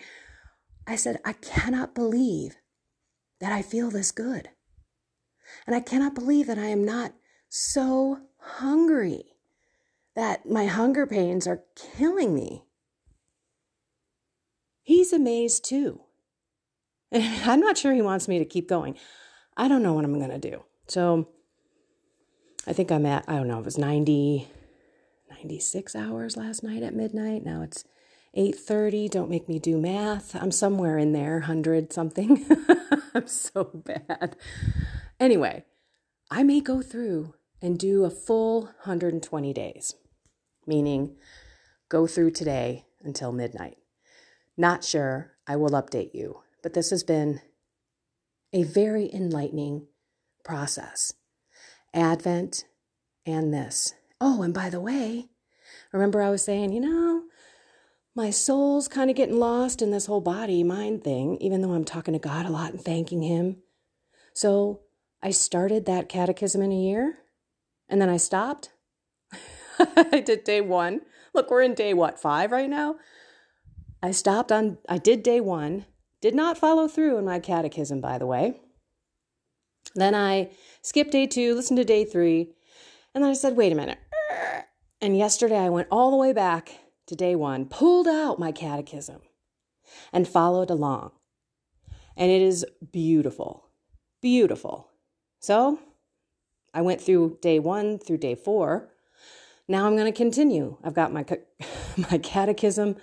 I 0.86 0.96
said, 0.96 1.20
I 1.24 1.34
cannot 1.34 1.94
believe 1.94 2.56
that 3.40 3.52
I 3.52 3.60
feel 3.60 3.90
this 3.90 4.12
good. 4.12 4.50
And 5.66 5.74
I 5.74 5.80
cannot 5.80 6.14
believe 6.14 6.46
that 6.46 6.58
I 6.58 6.66
am 6.66 6.84
not 6.84 7.12
so 7.48 8.20
hungry, 8.38 9.24
that 10.14 10.48
my 10.48 10.66
hunger 10.66 11.06
pains 11.06 11.46
are 11.46 11.64
killing 11.96 12.34
me. 12.34 12.64
He's 14.82 15.12
amazed 15.12 15.64
too. 15.64 16.00
I'm 17.12 17.61
not 17.61 17.78
sure 17.78 17.92
he 17.92 18.02
wants 18.02 18.28
me 18.28 18.38
to 18.38 18.44
keep 18.44 18.68
going. 18.68 18.96
I 19.56 19.68
don't 19.68 19.82
know 19.82 19.92
what 19.92 20.04
I'm 20.04 20.18
going 20.18 20.30
to 20.30 20.38
do. 20.38 20.64
So 20.87 21.28
I 22.66 22.72
think 22.72 22.90
I'm 22.90 23.06
at, 23.06 23.24
I 23.28 23.37
don't 23.37 23.48
know, 23.48 23.58
it 23.58 23.64
was 23.64 23.78
90, 23.78 24.48
96 25.30 25.96
hours 25.96 26.37
last 26.37 26.62
night 26.62 26.82
at 26.82 26.94
midnight. 26.94 27.44
Now 27.44 27.62
it's 27.62 27.84
8.30. 28.37 29.11
Don't 29.11 29.30
make 29.30 29.48
me 29.48 29.58
do 29.58 29.78
math. 29.78 30.34
I'm 30.34 30.50
somewhere 30.50 30.98
in 30.98 31.12
there, 31.12 31.34
100 31.40 31.92
something. 31.92 32.46
I'm 33.14 33.26
so 33.26 33.64
bad. 33.64 34.37
Anyway, 35.20 35.64
I 36.31 36.42
may 36.42 36.61
go 36.61 36.81
through 36.81 37.35
and 37.61 37.78
do 37.78 38.04
a 38.04 38.11
full 38.11 38.62
120 38.62 39.52
days, 39.52 39.94
meaning 40.66 41.16
go 41.88 42.07
through 42.07 42.31
today 42.31 42.87
until 43.02 43.33
midnight. 43.33 43.78
Not 44.57 44.85
sure. 44.85 45.33
I 45.46 45.57
will 45.57 45.70
update 45.70 46.14
you. 46.14 46.42
But 46.62 46.74
this 46.74 46.90
has 46.90 47.02
been 47.02 47.40
a 48.52 48.64
very 48.64 49.11
enlightening 49.12 49.87
process. 50.44 51.14
Advent 51.94 52.64
and 53.24 53.52
this. 53.52 53.94
Oh, 54.20 54.42
and 54.42 54.52
by 54.52 54.68
the 54.68 54.81
way, 54.81 55.26
remember 55.92 56.22
I 56.22 56.31
was 56.31 56.44
saying, 56.44 56.72
you 56.72 56.81
know, 56.81 57.22
my 58.14 58.31
soul's 58.31 58.88
kind 58.88 59.11
of 59.11 59.16
getting 59.16 59.38
lost 59.38 59.81
in 59.81 59.90
this 59.90 60.07
whole 60.07 60.20
body 60.20 60.64
mind 60.64 61.04
thing, 61.04 61.38
even 61.40 61.62
though 61.62 61.72
I'm 61.72 61.85
talking 61.85 62.14
to 62.14 62.18
God 62.18 62.46
a 62.46 62.50
lot 62.50 62.72
and 62.72 62.83
thanking 62.83 63.22
Him. 63.22 63.59
So 64.35 64.81
I 65.22 65.31
started 65.31 65.87
that 65.87 66.09
catechism 66.09 66.62
in 66.62 66.72
a 66.72 66.76
year 66.76 67.18
and 67.88 68.00
then 68.00 68.09
I 68.09 68.16
stopped. 68.16 68.70
I 69.78 70.22
did 70.24 70.44
day 70.44 70.61
one. 70.61 71.00
Look, 71.35 71.50
we're 71.50 71.62
in 71.62 71.74
day 71.74 71.94
what, 71.94 72.20
five 72.20 72.52
right 72.52 72.70
now? 72.70 72.96
I 74.02 74.12
stopped 74.12 74.52
on, 74.52 74.78
I 74.88 74.98
did 74.98 75.22
day 75.22 75.40
one 75.40 75.87
did 76.20 76.35
not 76.35 76.59
follow 76.59 76.88
through 76.88 77.18
in 77.18 77.24
my 77.24 77.38
catechism, 77.38 78.00
by 78.00 78.18
the 78.18 78.26
way. 78.26 78.61
Then 79.94 80.14
I 80.14 80.50
skipped 80.83 81.12
day 81.12 81.26
two, 81.26 81.54
listened 81.54 81.78
to 81.78 81.85
day 81.85 82.04
three, 82.04 82.52
and 83.14 83.22
then 83.22 83.31
I 83.31 83.35
said, 83.35 83.57
wait 83.57 83.72
a 83.72 83.76
minute. 83.76 83.98
And 85.00 85.16
yesterday 85.16 85.59
I 85.59 85.68
went 85.68 85.88
all 85.90 86.11
the 86.11 86.16
way 86.16 86.33
back 86.33 86.70
to 87.07 87.14
day 87.14 87.35
one, 87.35 87.66
pulled 87.66 88.09
out 88.09 88.38
my 88.38 88.52
catechism, 88.52 89.22
and 90.12 90.26
followed 90.26 90.70
along. 90.70 91.12
And 92.16 92.31
it 92.31 92.42
is 92.42 92.66
beautiful, 92.92 93.68
beautiful. 94.20 94.90
So 95.40 95.79
I 96.74 96.83
went 96.83 97.01
through 97.01 97.38
day 97.40 97.59
one 97.59 97.98
through 97.98 98.18
day 98.18 98.35
four. 98.35 98.88
Now 99.68 99.87
I'm 99.87 99.96
going 99.96 100.11
to 100.11 100.16
continue. 100.16 100.77
I've 100.83 100.94
got 100.94 101.12
my, 101.12 101.24
my 102.11 102.18
catechism 102.18 102.96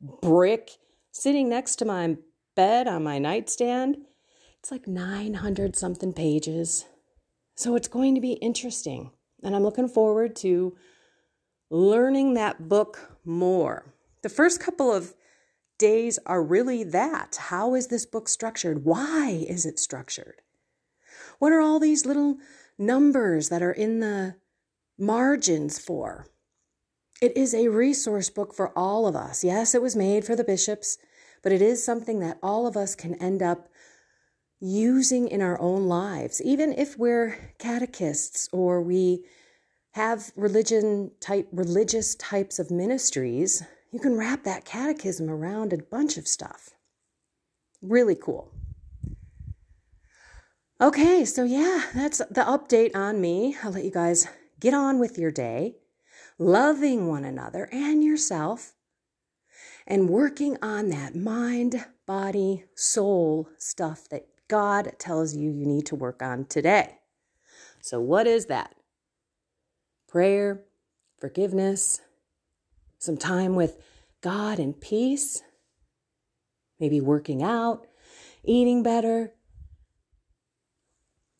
brick 0.00 0.70
sitting 1.10 1.48
next 1.48 1.76
to 1.76 1.84
my 1.84 2.16
bed 2.54 2.88
on 2.88 3.04
my 3.04 3.18
nightstand. 3.18 3.96
It's 4.58 4.70
like 4.70 4.86
900 4.86 5.76
something 5.76 6.12
pages. 6.12 6.84
So 7.56 7.74
it's 7.76 7.88
going 7.88 8.14
to 8.14 8.20
be 8.20 8.32
interesting. 8.34 9.10
And 9.42 9.56
I'm 9.56 9.62
looking 9.62 9.88
forward 9.88 10.36
to 10.36 10.76
learning 11.70 12.34
that 12.34 12.68
book 12.68 13.18
more. 13.24 13.94
The 14.22 14.28
first 14.28 14.60
couple 14.60 14.92
of 14.92 15.14
days 15.78 16.18
are 16.26 16.42
really 16.42 16.84
that. 16.84 17.36
How 17.48 17.74
is 17.74 17.88
this 17.88 18.06
book 18.06 18.28
structured? 18.28 18.84
Why 18.84 19.44
is 19.48 19.66
it 19.66 19.78
structured? 19.78 20.42
What 21.42 21.50
are 21.52 21.60
all 21.60 21.80
these 21.80 22.06
little 22.06 22.38
numbers 22.78 23.48
that 23.48 23.62
are 23.62 23.72
in 23.72 23.98
the 23.98 24.36
margins 24.96 25.76
for? 25.76 26.28
It 27.20 27.36
is 27.36 27.52
a 27.52 27.66
resource 27.66 28.30
book 28.30 28.54
for 28.54 28.76
all 28.78 29.08
of 29.08 29.16
us. 29.16 29.42
Yes, 29.42 29.74
it 29.74 29.82
was 29.82 29.96
made 29.96 30.24
for 30.24 30.36
the 30.36 30.44
bishops 30.44 30.98
but 31.42 31.52
it 31.52 31.60
is 31.60 31.84
something 31.84 32.20
that 32.20 32.38
all 32.42 32.66
of 32.66 32.76
us 32.76 32.94
can 32.94 33.14
end 33.16 33.42
up 33.42 33.68
using 34.60 35.26
in 35.26 35.42
our 35.42 35.60
own 35.60 35.88
lives, 35.88 36.40
even 36.40 36.72
if 36.72 36.96
we're 36.96 37.36
catechists 37.58 38.48
or 38.52 38.80
we 38.80 39.24
have 39.94 40.30
religion 40.36 41.10
type 41.20 41.48
religious 41.52 42.14
types 42.14 42.58
of 42.58 42.70
ministries, 42.70 43.62
you 43.90 43.98
can 43.98 44.16
wrap 44.16 44.44
that 44.44 44.64
catechism 44.64 45.28
around 45.28 45.72
a 45.72 45.78
bunch 45.78 46.16
of 46.16 46.28
stuff. 46.28 46.70
Really 47.82 48.14
cool. 48.14 48.51
Okay, 50.82 51.24
so 51.24 51.44
yeah, 51.44 51.84
that's 51.94 52.18
the 52.18 52.40
update 52.40 52.96
on 52.96 53.20
me. 53.20 53.56
I'll 53.62 53.70
let 53.70 53.84
you 53.84 53.92
guys 53.92 54.26
get 54.58 54.74
on 54.74 54.98
with 54.98 55.16
your 55.16 55.30
day, 55.30 55.76
loving 56.40 57.06
one 57.06 57.24
another 57.24 57.68
and 57.70 58.02
yourself 58.02 58.72
and 59.86 60.08
working 60.08 60.58
on 60.60 60.88
that 60.88 61.14
mind, 61.14 61.86
body, 62.04 62.64
soul 62.74 63.48
stuff 63.58 64.08
that 64.08 64.26
God 64.48 64.94
tells 64.98 65.36
you 65.36 65.52
you 65.52 65.66
need 65.66 65.86
to 65.86 65.94
work 65.94 66.20
on 66.20 66.46
today. 66.46 66.98
So, 67.80 68.00
what 68.00 68.26
is 68.26 68.46
that? 68.46 68.74
Prayer, 70.08 70.64
forgiveness, 71.20 72.00
some 72.98 73.16
time 73.16 73.54
with 73.54 73.78
God 74.20 74.58
and 74.58 74.80
peace, 74.80 75.44
maybe 76.80 77.00
working 77.00 77.40
out, 77.40 77.86
eating 78.42 78.82
better, 78.82 79.32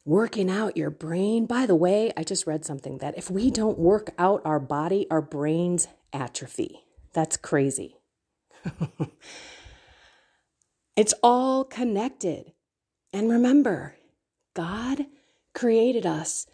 working 0.04 0.50
out 0.50 0.76
your 0.76 0.90
brain. 0.90 1.46
By 1.46 1.66
the 1.66 1.76
way, 1.76 2.12
I 2.16 2.24
just 2.24 2.46
read 2.46 2.64
something 2.64 2.98
that 2.98 3.16
if 3.16 3.30
we 3.30 3.50
don't 3.50 3.78
work 3.78 4.10
out 4.18 4.42
our 4.44 4.60
body, 4.60 5.06
our 5.10 5.22
brains 5.22 5.88
atrophy. 6.12 6.84
That's 7.12 7.36
crazy. 7.36 7.96
it's 10.96 11.14
all 11.22 11.64
connected. 11.64 12.52
And 13.12 13.30
remember, 13.30 13.96
God 14.54 15.06
created 15.54 16.06
us 16.06 16.46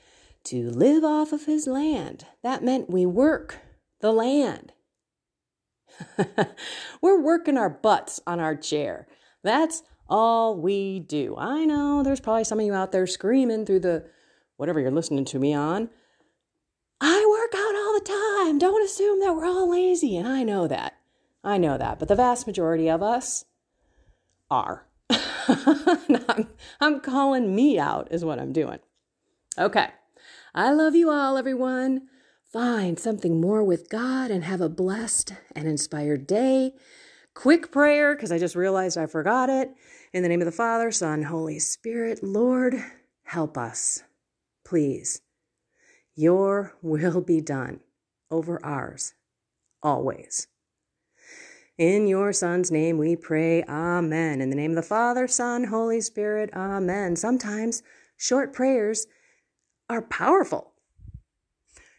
to 0.44 0.70
live 0.70 1.04
off 1.04 1.32
of 1.32 1.46
his 1.46 1.66
land. 1.66 2.26
That 2.42 2.64
meant 2.64 2.90
we 2.90 3.06
work 3.06 3.58
the 4.00 4.12
land. 4.12 4.72
We're 7.02 7.20
working 7.20 7.56
our 7.56 7.70
butts 7.70 8.20
on 8.26 8.40
our 8.40 8.56
chair. 8.56 9.06
That's 9.42 9.82
all 10.08 10.56
we 10.56 11.00
do. 11.00 11.36
I 11.36 11.64
know 11.64 12.02
there's 12.02 12.20
probably 12.20 12.44
some 12.44 12.60
of 12.60 12.66
you 12.66 12.74
out 12.74 12.92
there 12.92 13.06
screaming 13.06 13.66
through 13.66 13.80
the 13.80 14.06
whatever 14.56 14.80
you're 14.80 14.90
listening 14.90 15.24
to 15.26 15.38
me 15.38 15.54
on. 15.54 15.90
I 17.00 17.26
work 17.30 17.60
out 17.60 17.74
all 17.76 17.94
the 17.94 18.44
time. 18.44 18.58
Don't 18.58 18.84
assume 18.84 19.20
that 19.20 19.34
we're 19.34 19.46
all 19.46 19.70
lazy. 19.70 20.16
And 20.16 20.26
I 20.26 20.42
know 20.42 20.66
that. 20.66 20.94
I 21.44 21.58
know 21.58 21.78
that. 21.78 21.98
But 21.98 22.08
the 22.08 22.16
vast 22.16 22.46
majority 22.46 22.90
of 22.90 23.02
us 23.02 23.44
are. 24.50 24.86
I'm, 25.10 26.48
I'm 26.80 27.00
calling 27.00 27.54
me 27.54 27.78
out, 27.78 28.08
is 28.10 28.24
what 28.24 28.38
I'm 28.38 28.52
doing. 28.52 28.80
Okay. 29.56 29.88
I 30.54 30.72
love 30.72 30.94
you 30.94 31.10
all, 31.10 31.36
everyone. 31.36 32.08
Find 32.52 32.98
something 32.98 33.40
more 33.40 33.62
with 33.62 33.88
God 33.88 34.30
and 34.30 34.42
have 34.42 34.60
a 34.60 34.68
blessed 34.68 35.34
and 35.54 35.68
inspired 35.68 36.26
day. 36.26 36.72
Quick 37.34 37.70
prayer, 37.70 38.16
because 38.16 38.32
I 38.32 38.38
just 38.38 38.56
realized 38.56 38.98
I 38.98 39.06
forgot 39.06 39.48
it. 39.48 39.70
In 40.12 40.22
the 40.22 40.28
name 40.28 40.40
of 40.40 40.46
the 40.46 40.52
Father, 40.52 40.90
Son, 40.90 41.24
Holy 41.24 41.58
Spirit, 41.58 42.22
Lord, 42.22 42.82
help 43.24 43.58
us. 43.58 44.02
Please. 44.64 45.20
Your 46.14 46.74
will 46.80 47.20
be 47.20 47.42
done 47.42 47.80
over 48.30 48.64
ours, 48.64 49.12
always. 49.82 50.46
In 51.76 52.06
your 52.06 52.32
Son's 52.32 52.70
name 52.70 52.96
we 52.96 53.16
pray, 53.16 53.62
Amen. 53.64 54.40
In 54.40 54.48
the 54.48 54.56
name 54.56 54.70
of 54.70 54.76
the 54.76 54.82
Father, 54.82 55.28
Son, 55.28 55.64
Holy 55.64 56.00
Spirit, 56.00 56.50
Amen. 56.54 57.14
Sometimes 57.14 57.82
short 58.16 58.54
prayers 58.54 59.06
are 59.90 60.02
powerful. 60.02 60.72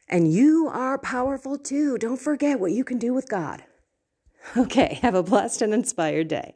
And 0.10 0.34
you 0.34 0.68
are 0.74 0.98
powerful 0.98 1.60
too. 1.60 2.00
Don't 2.00 2.20
forget 2.20 2.60
what 2.60 2.72
you 2.72 2.84
can 2.84 2.98
do 2.98 3.14
with 3.14 3.30
God. 3.30 3.64
Okay, 4.58 4.98
have 5.02 5.16
a 5.16 5.22
blessed 5.22 5.62
and 5.62 5.74
inspired 5.74 6.30
day. 6.30 6.56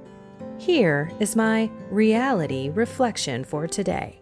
Here 0.61 1.11
is 1.19 1.35
my 1.35 1.71
reality 1.89 2.69
reflection 2.69 3.43
for 3.43 3.65
today. 3.65 4.20